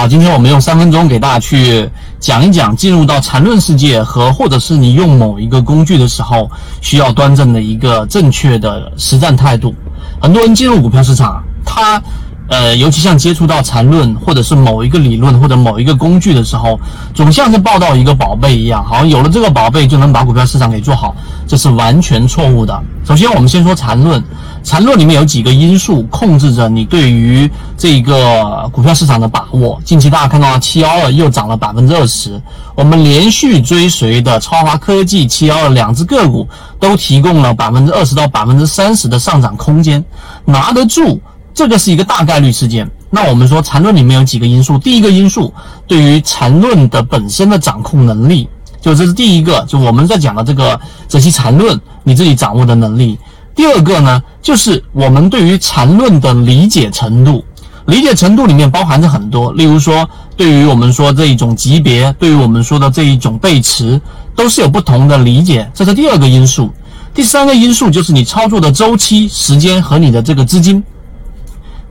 [0.00, 1.86] 好今天我们用三分钟给大家去
[2.18, 6.50] 讲一讲进入到缠论世界和或者是你用某一个工具的时候
[6.80, 9.74] 需要端正的一个正确的实战态度。
[10.18, 12.02] 很多人进入股票市场，他。
[12.48, 16.80] 呃，尤其像接触到缠论，或者是某一个理论或者某一个工具的时候，
[17.14, 21.14] 总像是抱到一个宝贝一样，好像有了这个宝贝就能把股票市场给做好，
[21.46, 22.76] 这是完全错误的。
[23.04, 24.20] 首先，我们先说缠论，
[24.62, 29.80] 缠论里面有几个因素控制着你对于这个股票市场的把握。
[29.84, 32.40] 近期大家看到七幺二又涨了百分之二十，
[32.74, 36.46] 我们连续追随的超华科技、七幺二两只个股
[36.78, 40.04] 都提供了百分之二十到百分之三十的上涨空间，
[40.44, 41.20] 拿得住。
[41.52, 42.88] 这个是一个大概率事件。
[43.10, 45.52] 那我们说缠论里面有几个因素，第一个因素
[45.86, 48.48] 对于缠论的本身的掌控能力，
[48.80, 53.18] 就这是第一个，就我们在讲的这个这些缠论你自己掌握的能力。
[53.60, 57.44] 第二个呢，就是我们对于缠论的理解程度，
[57.88, 64.00] 理解程度里面包含着很多，例如说对于我们说这一种级别，对于我们说的这一种背驰，
[64.34, 66.70] 都是有不同的理解，这是第二个因素。
[67.12, 70.82] 第三个因素就是你操作的周期、时间和你的这个资金。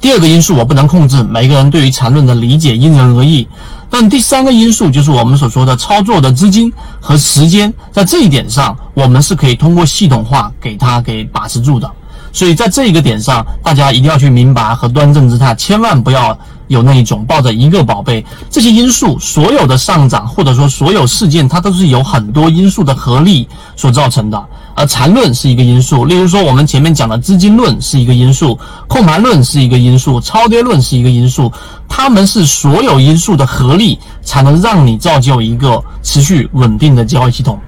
[0.00, 3.46] 第二个因素我不能控制，每个人对于缠论的理解因人而异。
[3.90, 11.90] 但第三个因素就是我们所说的操作的资金和时间，在这一点上，我们是可以通过系统化给它给把持住的。
[12.30, 18.24] 所以在这一个点上，大家一定要去明白和端正姿态，千万不要有那一种抱着一个宝贝。
[18.50, 24.46] 这些因素所有的上涨，或者说所有事件，它都是有很多因素的合力所造成的。
[24.78, 31.52] 而缠论是一个因素，例如说我们前面讲的资金论是一个因素，控盘论是一个因素，超跌论是一个因素，
[31.88, 37.58] 它们是所有因素的合力，才能让你造就一个持续稳定的交易系统。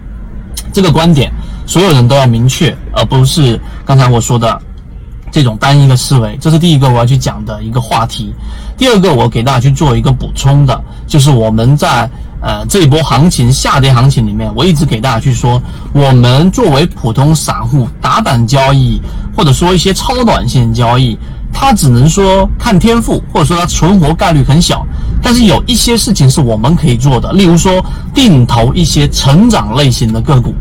[0.72, 1.32] 这个观点，
[1.66, 4.62] 所有人都要明确，而不是刚才我说的
[5.32, 6.38] 这种单一的思维。
[6.40, 8.32] 这是第一个我要去讲的一个话题。
[8.78, 12.08] 第二个，我给大家去做一个补充的，就是我们在。
[12.42, 15.60] 呃，这一波行情下跌行情里面，我一直给大家去说，
[15.92, 19.00] 我们作为普通散户打板交易，
[19.36, 21.18] 或者说一些超短线交易，
[21.52, 24.86] 它只能说看天赋，或者说它存活概率很小。
[25.22, 27.84] 但是有一些事情是我们可以做的，例如说
[28.14, 30.54] 定投一些成长类型的个股，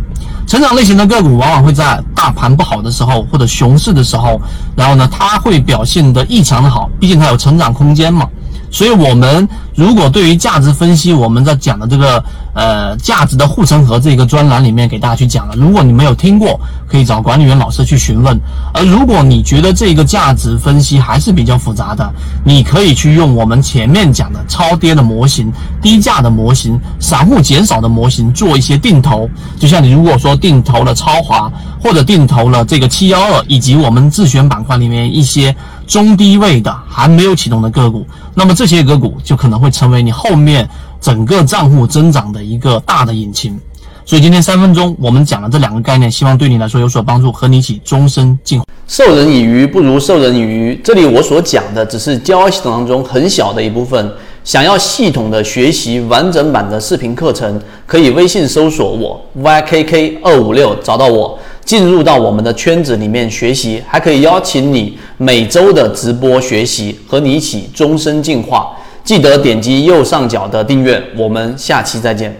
[0.45, 4.37] 成长类型的个股往往会在大盘不好的时候或者熊市的时候，
[4.75, 8.27] 然后呢，它会表现得异常的好，毕竟它有成长空间嘛。
[8.71, 15.55] 所以，我们如果对于价值分析，我们在讲的这个呃价值的护城河这个专栏里面给大家去讲了。
[15.55, 18.39] 如果你没有听过，可以找管理员老师去询问。
[18.73, 22.11] 而如果你觉得这个价值分析还是比较复杂的，
[22.43, 25.51] 你可以去用我们前面讲的超跌的模型、
[25.81, 29.29] 低价的模型、散户减少的模型做一些定投。
[29.59, 31.51] 就像你如果说定投了超华，
[31.81, 35.55] 或者定投了这个七幺二，以及我们自选板块里面一些。
[35.89, 38.05] 中低位的还没有启动的个股，
[38.35, 40.69] 那么这些个股就可能会成为你后面
[41.01, 43.59] 整个账户增长的一个大的引擎。
[44.05, 48.65] 所以今天三分钟我们讲了这两个概念，希望对你来说有所帮助，和你一起终身进化。
[48.87, 50.79] 授人以鱼不如授人以渔。
[50.83, 54.11] 这里我所讲的只是交易系统当中很小的一部分。
[54.43, 61.37] 想要系统的学习完整版的视频课程，可以微信搜索我 ykk 二五六找到我。
[61.63, 68.75] 进入到我们的圈子里面学习还可以邀请你每周的直播学习和你一起终身进化。
[69.03, 72.35] 记得点击右上角的订阅我们下期再见。